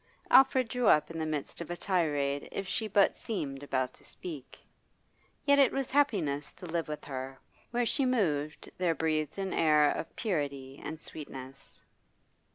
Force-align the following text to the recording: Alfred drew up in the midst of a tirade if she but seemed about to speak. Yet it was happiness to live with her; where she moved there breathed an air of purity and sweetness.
Alfred 0.31 0.67
drew 0.67 0.87
up 0.87 1.11
in 1.11 1.19
the 1.19 1.27
midst 1.27 1.61
of 1.61 1.69
a 1.69 1.77
tirade 1.77 2.49
if 2.51 2.67
she 2.67 2.87
but 2.87 3.15
seemed 3.15 3.61
about 3.61 3.93
to 3.93 4.03
speak. 4.03 4.57
Yet 5.45 5.59
it 5.59 5.71
was 5.71 5.91
happiness 5.91 6.53
to 6.53 6.65
live 6.65 6.87
with 6.87 7.05
her; 7.05 7.39
where 7.69 7.85
she 7.85 8.07
moved 8.07 8.71
there 8.79 8.95
breathed 8.95 9.37
an 9.37 9.53
air 9.53 9.91
of 9.91 10.15
purity 10.15 10.81
and 10.83 10.99
sweetness. 10.99 11.83